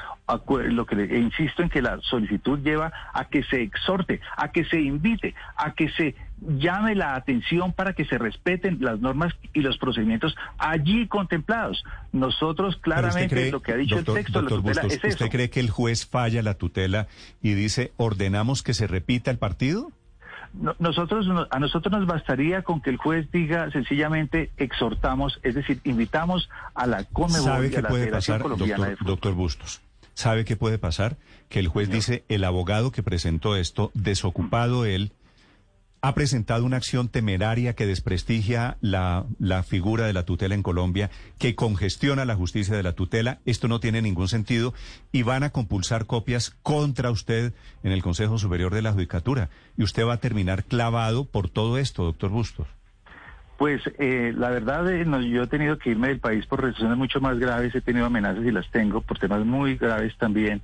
lo 0.48 0.86
que 0.86 0.96
le, 0.96 1.04
e 1.14 1.18
insisto 1.18 1.62
en 1.62 1.68
que 1.68 1.82
la 1.82 1.98
solicitud 2.02 2.58
lleva 2.60 2.92
a 3.12 3.26
que 3.26 3.42
se 3.44 3.62
exhorte, 3.62 4.20
a 4.36 4.50
que 4.50 4.64
se 4.64 4.80
invite, 4.80 5.34
a 5.56 5.72
que 5.72 5.90
se 5.90 6.14
llame 6.40 6.94
la 6.94 7.14
atención 7.14 7.72
para 7.72 7.92
que 7.92 8.04
se 8.04 8.18
respeten 8.18 8.78
las 8.80 9.00
normas 9.00 9.34
y 9.52 9.60
los 9.60 9.78
procedimientos 9.78 10.34
allí 10.58 11.06
contemplados. 11.06 11.84
Nosotros 12.12 12.76
claramente 12.76 13.28
cree, 13.28 13.50
lo 13.50 13.60
que 13.60 13.72
ha 13.72 13.76
dicho 13.76 13.96
doctor, 13.96 14.18
el 14.18 14.24
texto 14.24 14.38
de 14.38 14.44
la 14.44 14.48
tutela 14.48 14.82
Bustos, 14.82 14.92
es 14.92 15.04
eso. 15.04 15.08
¿usted 15.08 15.28
cree 15.28 15.50
que 15.50 15.60
el 15.60 15.70
juez 15.70 16.06
falla 16.06 16.42
la 16.42 16.54
tutela 16.54 17.08
y 17.42 17.54
dice 17.54 17.92
ordenamos 17.96 18.62
que 18.62 18.74
se 18.74 18.86
repita 18.86 19.30
el 19.30 19.38
partido? 19.38 19.92
No- 20.52 20.74
nosotros 20.78 21.26
no- 21.28 21.46
a 21.50 21.58
nosotros 21.60 21.92
nos 21.92 22.06
bastaría 22.06 22.62
con 22.62 22.80
que 22.80 22.90
el 22.90 22.96
juez 22.96 23.30
diga 23.30 23.70
sencillamente 23.70 24.50
exhortamos, 24.56 25.38
es 25.42 25.54
decir, 25.54 25.80
invitamos 25.84 26.48
a 26.74 26.86
la 26.86 27.04
Comebol 27.04 27.40
¿Sabe 27.44 27.68
y 27.68 27.74
a 27.76 27.82
la 27.82 27.88
puede 27.88 28.04
Federación 28.04 28.38
pasar, 28.38 28.42
Colombiana 28.42 28.84
de 28.84 28.90
doctor, 28.90 28.98
Fútbol. 28.98 29.14
doctor 29.14 29.34
Bustos? 29.34 29.80
¿Sabe 30.14 30.44
qué 30.44 30.56
puede 30.56 30.78
pasar? 30.78 31.16
Que 31.48 31.60
el 31.60 31.68
juez 31.68 31.88
dice, 31.88 32.24
el 32.28 32.44
abogado 32.44 32.90
que 32.90 33.02
presentó 33.02 33.56
esto, 33.56 33.90
desocupado 33.94 34.84
él, 34.84 35.12
ha 36.02 36.14
presentado 36.14 36.64
una 36.64 36.78
acción 36.78 37.08
temeraria 37.08 37.74
que 37.74 37.86
desprestigia 37.86 38.76
la, 38.80 39.24
la, 39.38 39.62
figura 39.62 40.06
de 40.06 40.12
la 40.12 40.24
tutela 40.24 40.54
en 40.54 40.62
Colombia, 40.62 41.10
que 41.38 41.54
congestiona 41.54 42.24
la 42.24 42.36
justicia 42.36 42.76
de 42.76 42.82
la 42.82 42.94
tutela. 42.94 43.38
Esto 43.44 43.68
no 43.68 43.80
tiene 43.80 44.00
ningún 44.00 44.28
sentido 44.28 44.72
y 45.12 45.22
van 45.22 45.42
a 45.42 45.50
compulsar 45.50 46.06
copias 46.06 46.50
contra 46.62 47.10
usted 47.10 47.52
en 47.82 47.92
el 47.92 48.02
Consejo 48.02 48.38
Superior 48.38 48.74
de 48.74 48.82
la 48.82 48.92
Judicatura. 48.92 49.50
Y 49.76 49.82
usted 49.82 50.06
va 50.06 50.14
a 50.14 50.20
terminar 50.20 50.64
clavado 50.64 51.26
por 51.26 51.50
todo 51.50 51.76
esto, 51.76 52.04
doctor 52.04 52.30
Bustos. 52.30 52.66
Pues 53.58 53.82
eh, 53.98 54.32
la 54.34 54.48
verdad, 54.48 54.90
eh, 54.90 55.04
no, 55.04 55.20
yo 55.20 55.42
he 55.42 55.46
tenido 55.46 55.76
que 55.76 55.90
irme 55.90 56.08
del 56.08 56.18
país 56.18 56.46
por 56.46 56.62
razones 56.62 56.96
mucho 56.96 57.20
más 57.20 57.38
graves, 57.38 57.74
he 57.74 57.82
tenido 57.82 58.06
amenazas 58.06 58.42
y 58.42 58.50
las 58.50 58.70
tengo 58.70 59.02
por 59.02 59.18
temas 59.18 59.44
muy 59.44 59.76
graves 59.76 60.16
también 60.16 60.62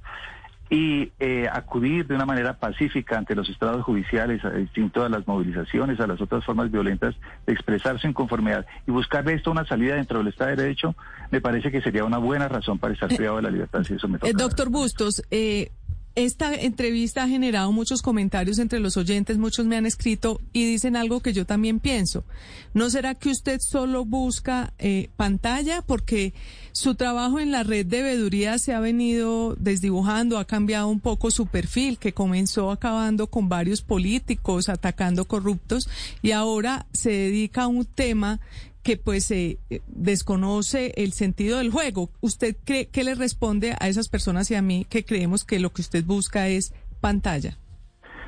y 0.68 1.12
eh, 1.20 1.48
acudir 1.52 2.06
de 2.06 2.14
una 2.14 2.26
manera 2.26 2.54
pacífica 2.54 3.16
ante 3.16 3.34
los 3.34 3.48
estados 3.48 3.84
judiciales, 3.84 4.42
distinto 4.56 5.04
a 5.04 5.08
las 5.08 5.26
movilizaciones, 5.26 6.00
a 6.00 6.06
las 6.06 6.20
otras 6.20 6.44
formas 6.44 6.70
violentas 6.70 7.14
de 7.46 7.52
expresar 7.52 8.00
su 8.00 8.08
inconformidad 8.08 8.66
y 8.86 8.90
buscarle 8.90 9.34
esto 9.34 9.50
una 9.50 9.66
salida 9.66 9.94
dentro 9.94 10.18
del 10.18 10.28
Estado 10.28 10.50
de 10.50 10.56
Derecho, 10.56 10.94
me 11.30 11.40
parece 11.40 11.70
que 11.70 11.80
sería 11.80 12.04
una 12.04 12.18
buena 12.18 12.48
razón 12.48 12.78
para 12.78 12.94
estar 12.94 13.08
privado 13.08 13.36
de 13.36 13.42
la 13.42 13.50
libertad. 13.50 13.84
Si 13.84 13.94
eso 13.94 14.08
me 14.08 14.18
toca. 14.18 14.32
doctor 14.36 14.70
Bustos, 14.70 15.22
eh, 15.30 15.70
esta 16.16 16.54
entrevista 16.54 17.22
ha 17.22 17.28
generado 17.28 17.70
muchos 17.72 18.00
comentarios 18.00 18.58
entre 18.58 18.80
los 18.80 18.96
oyentes, 18.96 19.36
muchos 19.36 19.66
me 19.66 19.76
han 19.76 19.84
escrito 19.84 20.40
y 20.54 20.64
dicen 20.64 20.96
algo 20.96 21.20
que 21.20 21.34
yo 21.34 21.44
también 21.44 21.78
pienso. 21.78 22.24
¿No 22.72 22.88
será 22.88 23.14
que 23.14 23.28
usted 23.28 23.60
solo 23.60 24.06
busca 24.06 24.72
eh, 24.78 25.10
pantalla? 25.16 25.82
Porque 25.82 26.32
su 26.72 26.94
trabajo 26.94 27.38
en 27.38 27.52
la 27.52 27.64
red 27.64 27.84
de 27.84 28.02
veeduría 28.02 28.58
se 28.58 28.72
ha 28.72 28.80
venido 28.80 29.56
desdibujando, 29.56 30.38
ha 30.38 30.46
cambiado 30.46 30.88
un 30.88 31.00
poco 31.00 31.30
su 31.30 31.46
perfil, 31.46 31.98
que 31.98 32.14
comenzó 32.14 32.70
acabando 32.70 33.26
con 33.26 33.50
varios 33.50 33.82
políticos, 33.82 34.70
atacando 34.70 35.26
corruptos, 35.26 35.86
y 36.22 36.30
ahora 36.30 36.86
se 36.94 37.10
dedica 37.10 37.64
a 37.64 37.68
un 37.68 37.84
tema 37.84 38.40
que 38.86 38.96
pues 38.96 39.28
eh, 39.32 39.58
desconoce 39.88 40.92
el 40.94 41.10
sentido 41.12 41.58
del 41.58 41.72
juego. 41.72 42.10
¿Usted 42.20 42.54
cree 42.64 42.86
que 42.86 43.02
le 43.02 43.16
responde 43.16 43.74
a 43.80 43.88
esas 43.88 44.08
personas 44.08 44.48
y 44.52 44.54
a 44.54 44.62
mí 44.62 44.86
que 44.88 45.04
creemos 45.04 45.44
que 45.44 45.58
lo 45.58 45.70
que 45.70 45.82
usted 45.82 46.04
busca 46.04 46.46
es 46.46 46.72
pantalla? 47.00 47.58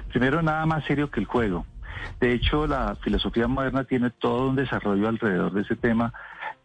Primero, 0.08 0.42
nada 0.42 0.66
más 0.66 0.84
serio 0.84 1.12
que 1.12 1.20
el 1.20 1.26
juego. 1.26 1.64
De 2.18 2.32
hecho, 2.32 2.66
la 2.66 2.96
filosofía 3.04 3.46
moderna 3.46 3.84
tiene 3.84 4.10
todo 4.10 4.48
un 4.48 4.56
desarrollo 4.56 5.06
alrededor 5.06 5.52
de 5.52 5.62
ese 5.62 5.76
tema 5.76 6.12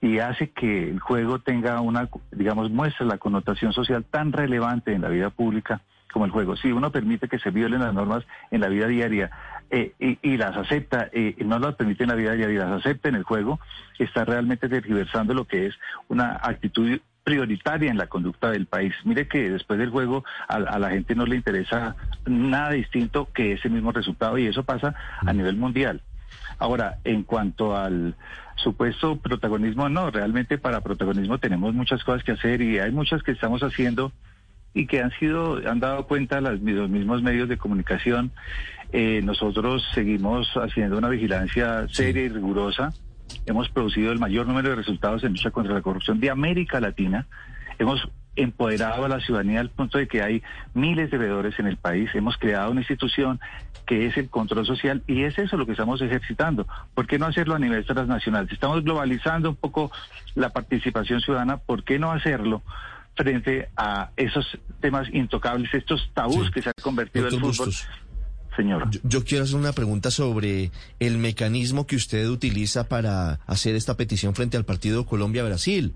y 0.01 0.17
hace 0.17 0.49
que 0.49 0.89
el 0.89 0.99
juego 0.99 1.37
tenga 1.37 1.79
una, 1.79 2.09
digamos, 2.31 2.71
muestra 2.71 3.05
la 3.05 3.19
connotación 3.19 3.73
social 3.73 4.03
tan 4.05 4.31
relevante 4.31 4.93
en 4.93 5.03
la 5.03 5.09
vida 5.09 5.29
pública 5.29 5.83
como 6.11 6.25
el 6.25 6.31
juego. 6.31 6.55
Si 6.55 6.71
uno 6.71 6.91
permite 6.91 7.27
que 7.27 7.37
se 7.37 7.51
violen 7.51 7.81
las 7.81 7.93
normas 7.93 8.23
en 8.49 8.61
la 8.61 8.69
vida 8.69 8.87
diaria 8.87 9.29
eh, 9.75 10.17
y, 10.21 10.37
las 10.37 10.55
acepta, 10.55 11.09
eh, 11.13 11.35
no 11.43 11.57
las 11.57 11.73
permite 11.73 12.03
en 12.03 12.09
la 12.09 12.15
vida 12.15 12.33
diaria 12.33 12.53
y 12.53 12.59
las 12.59 12.79
acepta 12.79 13.09
en 13.09 13.15
el 13.15 13.23
juego, 13.23 13.59
está 13.97 14.23
realmente 14.23 14.69
tergiversando 14.69 15.33
lo 15.33 15.45
que 15.45 15.65
es 15.65 15.73
una 16.09 16.39
actitud 16.43 16.99
prioritaria 17.23 17.89
en 17.89 17.97
la 17.97 18.05
conducta 18.05 18.51
del 18.51 18.67
país. 18.67 18.93
Mire 19.03 19.27
que 19.27 19.49
después 19.49 19.79
del 19.79 19.89
juego 19.89 20.23
a, 20.47 20.59
la 20.59 20.89
gente 20.91 21.15
no 21.15 21.25
le 21.25 21.37
interesa 21.37 21.95
nada 22.27 22.69
distinto 22.69 23.29
que 23.33 23.53
ese 23.53 23.67
mismo 23.67 23.91
resultado 23.91 24.37
y 24.37 24.45
eso 24.45 24.63
pasa 24.63 24.93
a 25.25 25.33
mm. 25.33 25.37
nivel 25.37 25.55
mundial. 25.55 26.01
Ahora, 26.59 26.99
en 27.03 27.23
cuanto 27.23 27.75
al 27.75 28.13
supuesto 28.57 29.15
protagonismo, 29.15 29.89
no, 29.89 30.11
realmente 30.11 30.59
para 30.59 30.81
protagonismo 30.81 31.39
tenemos 31.39 31.73
muchas 31.73 32.03
cosas 32.03 32.23
que 32.23 32.33
hacer 32.33 32.61
y 32.61 32.77
hay 32.77 32.91
muchas 32.91 33.23
que 33.23 33.31
estamos 33.31 33.63
haciendo 33.63 34.11
y 34.75 34.85
que 34.85 35.01
han 35.01 35.11
sido, 35.17 35.61
han 35.67 35.79
dado 35.79 36.05
cuenta 36.05 36.41
las, 36.41 36.59
los 36.59 36.89
mismos 36.89 37.23
medios 37.23 37.49
de 37.49 37.57
comunicación. 37.57 38.31
Eh, 38.95 39.21
nosotros 39.23 39.83
seguimos 39.91 40.47
haciendo 40.53 40.99
una 40.99 41.09
vigilancia 41.09 41.87
seria 41.89 42.25
y 42.25 42.29
rigurosa. 42.29 42.93
Hemos 43.47 43.67
producido 43.69 44.11
el 44.11 44.19
mayor 44.19 44.45
número 44.45 44.69
de 44.69 44.75
resultados 44.75 45.23
en 45.23 45.31
lucha 45.31 45.49
contra 45.49 45.73
la 45.73 45.81
corrupción 45.81 46.19
de 46.19 46.29
América 46.29 46.79
Latina. 46.79 47.25
Hemos 47.79 48.07
empoderado 48.35 49.03
a 49.03 49.09
la 49.09 49.19
ciudadanía 49.19 49.61
al 49.61 49.71
punto 49.71 49.97
de 49.97 50.07
que 50.07 50.21
hay 50.21 50.43
miles 50.75 51.09
de 51.09 51.17
veedores 51.17 51.57
en 51.57 51.65
el 51.65 51.77
país. 51.77 52.11
Hemos 52.13 52.37
creado 52.37 52.69
una 52.69 52.81
institución 52.81 53.39
que 53.87 54.05
es 54.05 54.15
el 54.15 54.29
control 54.29 54.63
social 54.63 55.01
y 55.07 55.23
es 55.23 55.39
eso 55.39 55.57
lo 55.57 55.65
que 55.65 55.71
estamos 55.71 55.99
ejercitando. 55.99 56.67
¿Por 56.93 57.07
qué 57.07 57.17
no 57.17 57.25
hacerlo 57.25 57.55
a 57.55 57.59
nivel 57.59 57.83
transnacional? 57.85 58.47
Si 58.47 58.53
estamos 58.53 58.83
globalizando 58.83 59.49
un 59.49 59.55
poco 59.55 59.91
la 60.35 60.49
participación 60.49 61.19
ciudadana, 61.19 61.57
¿por 61.57 61.83
qué 61.83 61.97
no 61.97 62.11
hacerlo? 62.11 62.61
frente 63.15 63.69
a 63.77 64.09
esos 64.17 64.57
temas 64.79 65.07
intocables, 65.13 65.73
estos 65.73 66.09
tabús 66.13 66.49
que 66.51 66.61
se 66.61 66.69
ha 66.69 66.73
convertido 66.81 67.27
en 67.27 67.35
el 67.35 67.39
fútbol. 67.39 67.71
Señor. 68.55 68.89
yo, 69.03 69.23
quiero 69.23 69.43
hacer 69.43 69.55
una 69.55 69.73
pregunta 69.73 70.11
sobre 70.11 70.71
el 70.99 71.17
mecanismo 71.17 71.87
que 71.87 71.95
usted 71.95 72.27
utiliza 72.27 72.87
para 72.87 73.39
hacer 73.47 73.75
esta 73.75 73.97
petición 73.97 74.35
frente 74.35 74.57
al 74.57 74.65
partido 74.65 75.05
Colombia-Brasil 75.05 75.93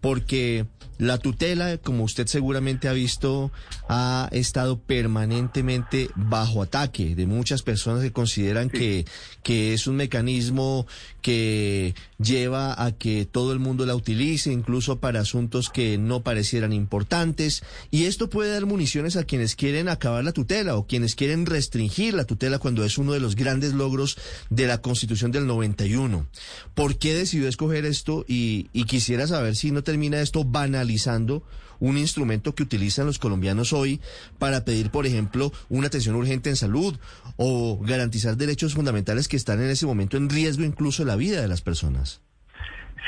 porque 0.00 0.66
la 0.98 1.18
tutela, 1.18 1.78
como 1.78 2.02
usted 2.02 2.26
seguramente 2.26 2.88
ha 2.88 2.92
visto, 2.92 3.52
ha 3.88 4.28
estado 4.32 4.80
permanentemente 4.80 6.10
bajo 6.16 6.60
ataque 6.60 7.14
de 7.14 7.26
muchas 7.26 7.62
personas 7.62 8.02
que 8.02 8.12
consideran 8.12 8.68
que, 8.68 9.06
que 9.44 9.74
es 9.74 9.86
un 9.86 9.94
mecanismo 9.94 10.86
que 11.22 11.94
lleva 12.18 12.82
a 12.82 12.92
que 12.92 13.26
todo 13.26 13.52
el 13.52 13.60
mundo 13.60 13.86
la 13.86 13.94
utilice, 13.94 14.52
incluso 14.52 14.98
para 14.98 15.20
asuntos 15.20 15.70
que 15.70 15.98
no 15.98 16.22
parecieran 16.22 16.72
importantes. 16.72 17.62
Y 17.92 18.04
esto 18.04 18.28
puede 18.28 18.52
dar 18.52 18.66
municiones 18.66 19.16
a 19.16 19.24
quienes 19.24 19.54
quieren 19.54 19.88
acabar 19.88 20.24
la 20.24 20.32
tutela 20.32 20.76
o 20.76 20.86
quienes 20.86 21.14
quieren 21.14 21.46
restringir 21.46 22.14
la 22.14 22.24
tutela 22.24 22.58
cuando 22.58 22.84
es 22.84 22.98
uno 22.98 23.12
de 23.12 23.20
los 23.20 23.36
grandes 23.36 23.72
logros 23.72 24.18
de 24.50 24.66
la 24.66 24.78
Constitución 24.78 25.30
del 25.30 25.46
91. 25.46 26.26
¿Por 26.74 26.98
qué 26.98 27.14
decidió 27.14 27.48
escoger 27.48 27.84
esto? 27.84 28.24
Y, 28.26 28.68
y 28.72 28.84
quisiera 28.84 29.28
saber 29.28 29.54
si 29.54 29.70
no 29.70 29.84
termina 29.88 30.20
esto 30.20 30.44
banalizando 30.44 31.42
un 31.80 31.96
instrumento 31.96 32.54
que 32.54 32.62
utilizan 32.62 33.06
los 33.06 33.18
colombianos 33.18 33.72
hoy 33.72 34.02
para 34.38 34.62
pedir, 34.66 34.90
por 34.90 35.06
ejemplo, 35.06 35.50
una 35.70 35.86
atención 35.86 36.14
urgente 36.14 36.50
en 36.50 36.56
salud 36.56 36.98
o 37.38 37.78
garantizar 37.80 38.36
derechos 38.36 38.74
fundamentales 38.74 39.28
que 39.28 39.38
están 39.38 39.62
en 39.62 39.70
ese 39.70 39.86
momento 39.86 40.18
en 40.18 40.28
riesgo 40.28 40.62
incluso 40.62 41.06
la 41.06 41.16
vida 41.16 41.40
de 41.40 41.48
las 41.48 41.62
personas. 41.62 42.20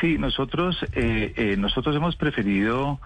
Sí, 0.01 0.17
nosotros 0.17 0.75
eh, 0.95 1.35
eh, 1.37 1.57
nosotros 1.59 1.95
hemos 1.95 2.17
preferido 2.17 2.99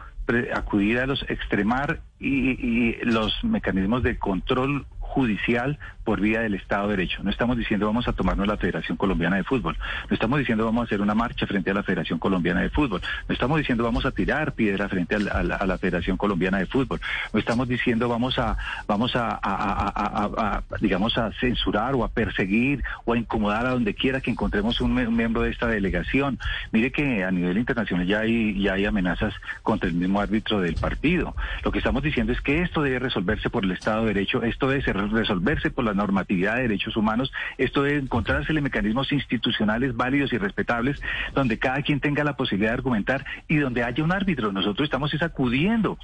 acudir 0.54 1.00
a 1.00 1.06
los 1.06 1.28
extremar 1.28 2.00
y, 2.20 2.94
los 3.04 3.32
mecanismos 3.42 4.04
de 4.04 4.18
control 4.18 4.86
judicial 5.14 5.78
por 6.02 6.20
vía 6.20 6.40
del 6.40 6.54
Estado 6.54 6.88
de 6.88 6.96
Derecho. 6.96 7.22
No 7.22 7.30
estamos 7.30 7.56
diciendo 7.56 7.86
vamos 7.86 8.08
a 8.08 8.12
tomarnos 8.12 8.48
la 8.48 8.56
Federación 8.56 8.96
Colombiana 8.96 9.36
de 9.36 9.44
Fútbol. 9.44 9.76
No 10.10 10.14
estamos 10.14 10.40
diciendo 10.40 10.64
vamos 10.64 10.82
a 10.82 10.84
hacer 10.86 11.00
una 11.00 11.14
marcha 11.14 11.46
frente 11.46 11.70
a 11.70 11.74
la 11.74 11.84
Federación 11.84 12.18
Colombiana 12.18 12.60
de 12.60 12.68
Fútbol. 12.68 13.00
No 13.28 13.32
estamos 13.32 13.58
diciendo 13.58 13.84
vamos 13.84 14.04
a 14.04 14.10
tirar 14.10 14.52
piedra 14.52 14.88
frente 14.88 15.14
a 15.14 15.42
la, 15.42 15.78
Federación 15.78 16.16
Colombiana 16.16 16.58
de 16.58 16.66
Fútbol. 16.66 17.00
No 17.32 17.38
estamos 17.38 17.68
diciendo 17.68 18.08
vamos 18.08 18.38
a 18.38 18.56
vamos 18.88 19.12
a, 19.14 20.62
digamos 20.80 21.16
a 21.16 21.30
censurar 21.40 21.94
o 21.94 22.02
a 22.02 22.08
perseguir 22.08 22.82
o 23.04 23.12
a 23.12 23.18
incomodar 23.18 23.66
a 23.66 23.70
donde 23.70 23.94
quiera 23.94 24.20
que 24.20 24.32
encontremos 24.32 24.80
un, 24.80 24.94
miembro 24.94 25.42
de 25.42 25.50
esta 25.50 25.68
delegación. 25.68 26.40
Mire 26.72 26.90
que 26.90 27.22
a 27.22 27.30
nivel 27.30 27.56
internacional 27.56 28.06
ya 28.06 28.20
hay 28.20 28.60
ya 28.60 28.74
hay 28.74 28.84
amenazas 28.84 29.32
contra 29.62 29.88
el 29.88 29.94
mismo 29.94 30.20
árbitro 30.20 30.60
del 30.60 30.74
partido. 30.74 31.36
Lo 31.62 31.70
que 31.70 31.78
estamos 31.78 32.02
diciendo 32.02 32.32
es 32.32 32.40
que 32.40 32.62
esto 32.62 32.82
debe 32.82 32.98
resolverse 32.98 33.48
por 33.48 33.64
el 33.64 33.70
Estado 33.70 34.02
de 34.02 34.14
Derecho, 34.14 34.42
esto 34.42 34.68
debe 34.68 34.82
ser 34.82 35.03
resolverse 35.10 35.70
por 35.70 35.84
la 35.84 35.94
normatividad 35.94 36.56
de 36.56 36.62
derechos 36.62 36.96
humanos. 36.96 37.32
Esto 37.58 37.82
debe 37.82 37.98
encontrarse 37.98 38.52
mecanismos 38.60 39.12
institucionales 39.12 39.96
válidos 39.96 40.32
y 40.32 40.38
respetables 40.38 41.00
donde 41.34 41.58
cada 41.58 41.82
quien 41.82 42.00
tenga 42.00 42.24
la 42.24 42.36
posibilidad 42.36 42.70
de 42.70 42.78
argumentar 42.78 43.24
y 43.48 43.56
donde 43.56 43.84
haya 43.84 44.02
un 44.02 44.12
árbitro. 44.12 44.52
Nosotros 44.52 44.86
estamos 44.86 45.12
acudiendo 45.22 45.98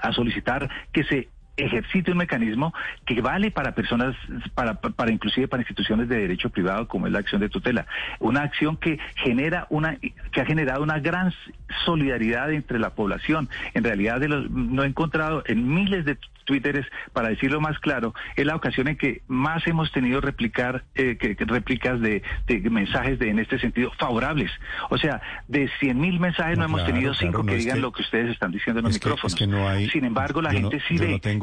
a 0.00 0.12
solicitar 0.12 0.68
que 0.92 1.04
se 1.04 1.28
ejercite 1.56 2.12
un 2.12 2.18
mecanismo 2.18 2.74
que 3.04 3.20
vale 3.20 3.50
para 3.50 3.74
personas, 3.74 4.14
para, 4.54 4.74
para 4.74 5.10
inclusive 5.10 5.48
para 5.48 5.62
instituciones 5.62 6.08
de 6.08 6.18
derecho 6.18 6.50
privado 6.50 6.88
como 6.88 7.06
es 7.06 7.12
la 7.12 7.20
acción 7.20 7.40
de 7.40 7.48
tutela. 7.48 7.86
Una 8.20 8.42
acción 8.42 8.76
que 8.76 8.98
genera 9.16 9.66
una, 9.70 9.96
que 10.32 10.40
ha 10.40 10.44
generado 10.44 10.82
una 10.82 10.98
gran 11.00 11.32
solidaridad 11.84 12.52
entre 12.52 12.78
la 12.78 12.90
población. 12.90 13.48
En 13.74 13.84
realidad 13.84 14.20
de 14.20 14.28
los, 14.28 14.50
no 14.50 14.84
he 14.84 14.86
encontrado 14.86 15.42
en 15.46 15.72
miles 15.72 16.04
de 16.04 16.16
Twitteres, 16.46 16.86
para 17.12 17.28
decirlo 17.28 17.60
más 17.60 17.78
claro, 17.80 18.14
es 18.36 18.46
la 18.46 18.54
ocasión 18.54 18.88
en 18.88 18.96
que 18.96 19.20
más 19.26 19.66
hemos 19.66 19.92
tenido 19.92 20.20
replicar, 20.20 20.84
eh, 20.94 21.16
que, 21.18 21.36
réplicas 21.44 22.00
de, 22.00 22.22
mensajes 22.70 23.18
de, 23.18 23.30
en 23.30 23.40
este 23.40 23.58
sentido 23.58 23.90
favorables. 23.98 24.50
O 24.88 24.96
sea, 24.96 25.20
de 25.48 25.68
100 25.80 26.00
mil 26.00 26.20
mensajes 26.20 26.56
no, 26.56 26.64
hemos 26.64 26.86
tenido 26.86 27.12
cinco 27.14 27.44
que 27.44 27.56
digan 27.56 27.80
lo 27.80 27.92
que 27.92 28.02
ustedes 28.02 28.30
están 28.30 28.52
diciendo 28.52 28.78
en 28.78 28.84
los 28.84 28.94
micrófonos. 28.94 29.36
Sin 29.92 30.04
embargo, 30.04 30.40
la 30.40 30.52
gente 30.52 30.80
sí 30.88 30.96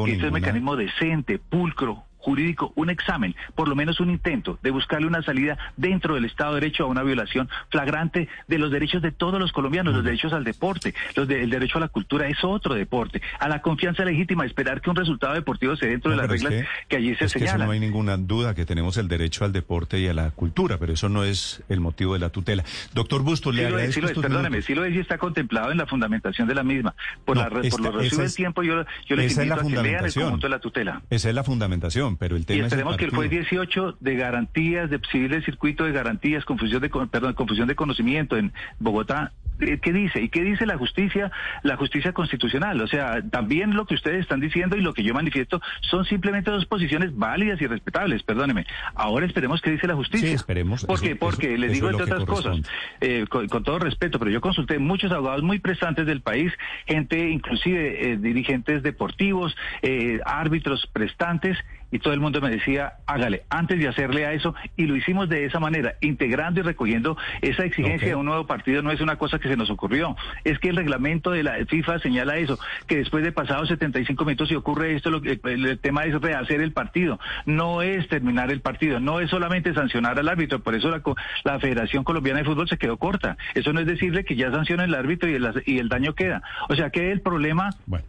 este 0.08 0.22
es 0.22 0.28
un 0.28 0.34
mecanismo 0.34 0.76
decente, 0.76 1.40
pulcro, 1.40 2.04
jurídico, 2.24 2.72
un 2.76 2.90
examen, 2.90 3.36
por 3.54 3.68
lo 3.68 3.76
menos 3.76 4.00
un 4.00 4.10
intento 4.10 4.58
de 4.64 4.72
buscarle 4.72 5.08
una 5.08 5.22
salida 5.24 5.58
dentro 5.76 6.16
del 6.16 6.24
Estado 6.24 6.56
de 6.56 6.62
Derecho 6.62 6.86
a 6.86 6.88
una 6.88 7.04
violación 7.04 7.50
flagrante 7.70 8.30
de 8.48 8.58
los 8.58 8.72
derechos 8.72 9.02
de 9.02 9.12
todos 9.12 9.40
los 9.42 9.52
colombianos, 9.52 9.94
los 9.94 10.06
derechos 10.06 10.32
al 10.32 10.46
deporte, 10.46 10.94
los 11.16 11.28
de- 11.28 11.44
el 11.44 11.50
derecho 11.50 11.78
a 11.80 11.82
la 11.82 11.90
cultura 11.90 12.28
es 12.30 12.38
otro 12.44 12.74
deporte, 12.76 13.22
a 13.40 13.50
la 13.50 13.62
confianza 13.62 14.06
legítima, 14.06 14.46
esperar 14.46 14.80
que 14.80 14.90
un 14.90 14.96
resultado 14.96 15.34
deportivo 15.34 15.76
se 15.76 15.88
dentro 15.88 16.12
No, 16.12 16.16
de 16.22 16.28
las 16.28 16.36
es 16.36 16.44
reglas 16.44 16.68
que, 16.88 16.96
allí 16.96 17.08
se 17.16 17.26
es 17.26 17.34
que 17.34 17.40
eso 17.40 17.40
señalan. 17.40 17.68
no 17.68 17.74
hay 17.74 17.80
ninguna 17.82 18.16
duda 18.16 18.56
que 18.56 18.66
tenemos 18.66 18.96
el 18.98 19.10
derecho 19.10 19.44
al 19.44 19.52
deporte 19.52 20.00
y 20.00 20.08
a 20.08 20.14
la 20.14 20.32
cultura, 20.32 20.78
pero 20.78 20.94
eso 20.94 21.10
no 21.10 21.26
es 21.26 21.62
el 21.68 21.82
motivo 21.82 22.14
de 22.14 22.20
la 22.20 22.30
tutela. 22.30 22.64
Doctor 22.94 23.22
Bustos, 23.24 23.54
Sí 23.54 23.60
le 23.62 23.68
agradezco 23.68 24.08
sí 24.08 24.14
es, 24.14 24.20
perdóneme, 24.20 24.62
sí 24.62 24.74
lo 24.76 24.86
es 24.86 24.96
y 24.96 25.00
está 25.00 25.18
contemplado 25.18 25.72
en 25.72 25.78
la 25.78 25.86
fundamentación 25.88 26.48
de 26.48 26.56
la 26.56 26.64
misma. 26.64 26.96
Por, 27.26 27.36
No, 27.36 27.42
la, 27.50 27.62
esta- 27.62 27.70
por 27.78 27.82
lo 27.82 27.92
resumo 28.00 28.22
del 28.22 28.34
tiempo, 28.36 28.64
yo, 28.64 28.86
yo 29.08 29.16
les 29.18 29.38
es 29.38 29.48
la 29.48 29.56
a 29.56 29.58
que 29.60 29.70
lean 29.82 30.06
el 30.06 30.14
conjunto 30.14 30.48
de 30.48 30.52
la 30.52 30.60
tutela. 30.60 31.02
Esa 31.10 31.30
es 31.30 31.36
la 31.36 31.44
fundamentación, 31.44 32.13
pero 32.18 32.36
el 32.36 32.46
tema 32.46 32.58
Y 32.58 32.60
es 32.62 32.68
esperemos 32.68 32.98
que 32.98 33.06
el 33.06 33.12
juez 33.12 33.30
partido. 33.30 33.42
18 33.44 33.98
de 34.00 34.16
garantías, 34.16 34.90
de 34.90 35.00
civil 35.12 35.44
circuito 35.44 35.84
de 35.86 35.92
garantías, 35.92 36.46
confusión 36.46 36.82
de, 36.82 36.90
perdón, 36.90 37.34
confusión 37.34 37.68
de 37.68 37.76
conocimiento 37.76 38.38
en 38.38 38.52
Bogotá, 38.80 39.32
¿qué 39.60 39.94
dice? 39.94 40.22
¿Y 40.22 40.30
qué 40.30 40.42
dice 40.44 40.66
la 40.66 40.78
justicia, 40.78 41.32
la 41.62 41.78
justicia 41.78 42.12
constitucional? 42.12 42.82
O 42.82 42.88
sea, 42.88 43.22
también 43.30 43.76
lo 43.76 43.86
que 43.86 43.94
ustedes 43.96 44.22
están 44.22 44.40
diciendo 44.40 44.76
y 44.76 44.82
lo 44.82 44.94
que 44.94 45.04
yo 45.04 45.14
manifiesto 45.14 45.62
son 45.82 46.06
simplemente 46.06 46.50
dos 46.52 46.66
posiciones 46.66 47.16
válidas 47.16 47.62
y 47.62 47.68
respetables, 47.68 48.24
perdóneme. 48.24 48.66
Ahora 48.96 49.26
esperemos 49.26 49.62
qué 49.62 49.72
dice 49.72 49.88
la 49.88 49.96
justicia. 49.96 50.28
Sí, 50.28 50.34
esperemos. 50.34 50.86
¿Por 50.86 51.00
qué? 51.00 51.16
Porque 51.16 51.54
eso- 51.54 51.62
les 51.62 51.72
eso 51.72 51.74
digo 51.76 51.90
entre 51.90 52.04
otras 52.04 52.26
cosas, 52.26 52.58
eh, 53.00 53.26
con, 53.30 53.48
con 53.48 53.64
todo 53.64 53.80
respeto, 53.80 54.20
pero 54.20 54.32
yo 54.32 54.42
consulté 54.42 54.80
muchos 54.80 55.12
abogados 55.12 55.44
muy 55.44 55.60
prestantes 55.60 56.06
del 56.06 56.22
país, 56.22 56.52
gente, 56.88 57.30
inclusive 57.30 58.12
eh, 58.14 58.18
dirigentes 58.18 58.82
deportivos, 58.84 59.56
eh, 59.82 60.20
árbitros 60.26 60.88
prestantes, 60.92 61.58
y 61.94 62.00
todo 62.00 62.14
el 62.14 62.20
mundo 62.20 62.42
me 62.42 62.50
decía, 62.50 62.94
hágale, 63.06 63.44
antes 63.52 63.80
de 63.80 63.88
hacerle 63.88 64.26
a 64.26 64.34
eso, 64.34 64.56
y 64.76 64.88
lo 64.88 64.96
hicimos 64.96 65.30
de 65.30 65.46
esa 65.46 65.60
manera, 65.60 65.94
integrando 66.02 66.60
y 66.60 66.64
recogiendo 66.64 67.16
esa 67.42 67.66
exigencia 67.66 68.08
de 68.10 68.16
un 68.16 68.26
nuevo 68.26 68.48
partido, 68.48 68.82
no 68.82 68.92
es 68.92 69.00
una 69.00 69.18
cosa 69.18 69.38
que 69.38 69.48
se 69.48 69.56
nos 69.56 69.70
ocurrió, 69.70 70.16
es 70.44 70.58
que 70.58 70.70
el 70.70 70.76
reglamento 70.76 71.30
de 71.30 71.44
la 71.44 71.64
FIFA 71.68 72.00
señala 72.00 72.38
eso, 72.38 72.58
que 72.88 72.98
después 72.98 73.24
de 73.24 73.32
pasados 73.32 73.70
75 73.70 74.26
minutos 74.26 74.50
si 74.50 74.56
ocurre 74.56 74.96
esto, 74.96 75.12
lo 75.12 75.22
el, 75.24 75.40
el 75.44 75.80
tema 75.80 76.04
es 76.06 76.20
rehacer 76.20 76.62
el 76.62 76.72
partido, 76.72 77.20
no 77.46 77.84
es 77.84 78.08
terminar 78.08 78.52
el 78.52 78.62
partido, 78.62 79.00
no 79.00 79.20
es 79.20 79.30
solamente 79.30 79.72
sancionar 79.76 80.18
al 80.18 80.30
árbitro, 80.30 80.60
por 80.64 80.74
eso 80.74 80.90
la, 80.90 81.04
la 81.44 81.60
Federación 81.60 82.04
Colombiana 82.04 82.40
de 82.40 82.46
Fútbol 82.46 82.68
se 82.68 82.80
quedó 82.80 82.98
corta, 82.98 83.38
eso 83.54 83.72
no 83.72 83.80
es 83.80 83.86
decirle 83.86 84.26
que 84.26 84.36
ya 84.36 84.50
sanciona 84.52 84.84
el 84.86 84.96
árbitro 84.96 85.30
y 85.30 85.36
el, 85.36 85.64
y 85.68 85.78
el 85.78 85.90
daño 85.90 86.16
queda, 86.16 86.42
o 86.70 86.76
sea 86.76 86.90
que 86.90 87.12
el 87.12 87.22
problema 87.22 87.70
Bueno. 87.86 88.06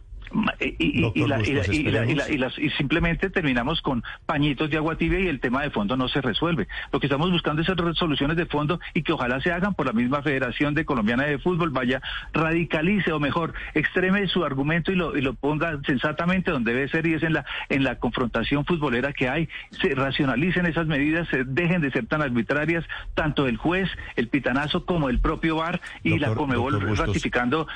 Y, 0.69 2.69
simplemente 2.77 3.29
terminamos 3.29 3.81
con 3.81 4.03
pañitos 4.25 4.69
de 4.69 4.77
agua 4.77 4.97
tibia 4.97 5.19
y 5.19 5.27
el 5.27 5.39
tema 5.39 5.61
de 5.61 5.69
fondo 5.69 5.97
no 5.97 6.07
se 6.07 6.21
resuelve. 6.21 6.67
Lo 6.91 6.99
que 6.99 7.07
estamos 7.07 7.31
buscando 7.31 7.61
es 7.61 7.67
soluciones 7.97 8.37
de 8.37 8.45
fondo 8.45 8.79
y 8.93 9.03
que 9.03 9.13
ojalá 9.13 9.39
se 9.41 9.51
hagan 9.51 9.73
por 9.73 9.85
la 9.85 9.93
misma 9.93 10.21
Federación 10.21 10.73
de 10.73 10.85
Colombiana 10.85 11.23
de 11.23 11.39
Fútbol, 11.39 11.69
vaya, 11.69 12.01
radicalice 12.33 13.11
o 13.11 13.19
mejor, 13.19 13.53
extreme 13.73 14.27
su 14.27 14.43
argumento 14.43 14.91
y 14.91 14.95
lo, 14.95 15.17
y 15.17 15.21
lo 15.21 15.33
ponga 15.33 15.79
sensatamente 15.85 16.51
donde 16.51 16.73
debe 16.73 16.89
ser 16.89 17.05
y 17.05 17.13
es 17.13 17.23
en 17.23 17.33
la, 17.33 17.45
en 17.69 17.83
la 17.83 17.99
confrontación 17.99 18.65
futbolera 18.65 19.13
que 19.13 19.29
hay. 19.29 19.49
Se 19.81 19.93
racionalicen 19.93 20.65
esas 20.65 20.87
medidas, 20.87 21.27
se 21.29 21.43
dejen 21.43 21.81
de 21.81 21.91
ser 21.91 22.07
tan 22.07 22.21
arbitrarias, 22.21 22.85
tanto 23.13 23.47
el 23.47 23.57
juez, 23.57 23.89
el 24.15 24.27
pitanazo, 24.27 24.85
como 24.85 25.09
el 25.09 25.19
propio 25.19 25.57
VAR 25.57 25.81
y 26.03 26.17
la 26.19 26.33
Comebol 26.33 26.97
ratificando 26.97 27.67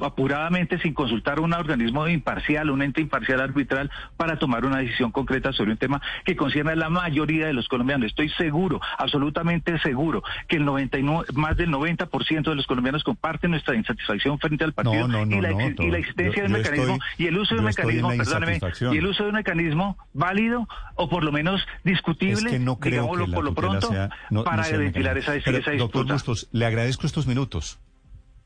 apuradamente 0.00 0.78
sin 0.78 0.94
consultar 0.94 1.38
a 1.38 1.40
un 1.40 1.54
organismo 1.88 2.08
imparcial, 2.08 2.70
un 2.70 2.82
ente 2.82 3.00
imparcial 3.00 3.40
arbitral 3.40 3.90
para 4.16 4.38
tomar 4.38 4.64
una 4.64 4.78
decisión 4.78 5.10
concreta 5.10 5.52
sobre 5.52 5.72
un 5.72 5.78
tema 5.78 6.00
que 6.24 6.36
concierne 6.36 6.72
a 6.72 6.76
la 6.76 6.88
mayoría 6.90 7.46
de 7.46 7.52
los 7.52 7.68
colombianos. 7.68 8.06
Estoy 8.08 8.28
seguro, 8.30 8.80
absolutamente 8.98 9.78
seguro, 9.80 10.22
que 10.48 10.56
el 10.56 10.64
99, 10.64 11.26
más 11.34 11.56
del 11.56 11.70
90% 11.70 12.42
de 12.50 12.54
los 12.54 12.66
colombianos 12.66 13.04
comparten 13.04 13.50
nuestra 13.52 13.74
insatisfacción 13.74 14.38
frente 14.38 14.64
al 14.64 14.72
partido 14.72 15.08
No, 15.08 15.24
no, 15.24 15.26
no, 15.26 15.36
y, 15.36 15.40
la, 15.40 15.52
y 15.52 15.90
la 15.90 15.98
existencia 15.98 16.42
Yo- 16.42 16.48
de 16.48 16.48
un 16.48 16.52
yo 16.52 16.58
mecanismo 16.58 16.94
estoy- 16.94 17.24
y 17.24 17.26
el 17.28 17.38
uso 17.38 17.54
de 17.54 17.60
un 17.60 17.66
mecanismo, 17.66 18.08
perdóneme, 18.16 18.60
y 18.92 18.96
el 18.96 19.06
uso 19.06 19.22
de 19.24 19.28
un 19.30 19.34
mecanismo 19.36 19.98
válido 20.12 20.68
o 20.94 21.08
por 21.08 21.24
lo 21.24 21.32
menos 21.32 21.66
discutible, 21.84 22.34
Es 22.36 22.44
que 22.52 22.58
no 22.58 22.78
creo 22.78 22.92
digámoslo 23.02 23.24
que 23.24 23.30
la 23.30 23.34
por 23.36 23.44
lo 23.44 23.54
pronto, 23.54 23.88
sea- 23.88 24.10
para 24.44 24.68
ventilar 24.78 25.16
esa, 25.18 25.34
esa 25.36 25.50
Doctor 25.50 25.72
disputa. 25.72 26.12
Bustos, 26.14 26.48
le 26.52 26.66
agradezco 26.66 27.06
estos 27.06 27.26
minutos. 27.26 27.78